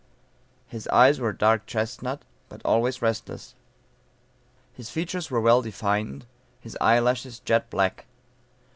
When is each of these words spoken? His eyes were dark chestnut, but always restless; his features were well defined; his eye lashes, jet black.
His 0.67 0.87
eyes 0.87 1.19
were 1.19 1.31
dark 1.31 1.67
chestnut, 1.67 2.23
but 2.49 2.63
always 2.65 3.03
restless; 3.03 3.53
his 4.73 4.89
features 4.89 5.29
were 5.29 5.41
well 5.41 5.61
defined; 5.61 6.25
his 6.59 6.75
eye 6.81 6.97
lashes, 6.97 7.37
jet 7.39 7.69
black. 7.69 8.07